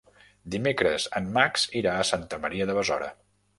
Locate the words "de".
2.71-2.79